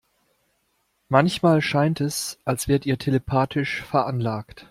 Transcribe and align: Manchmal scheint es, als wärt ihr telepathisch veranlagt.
Manchmal 1.09 1.61
scheint 1.61 2.01
es, 2.01 2.39
als 2.43 2.67
wärt 2.67 2.87
ihr 2.87 2.97
telepathisch 2.97 3.83
veranlagt. 3.83 4.59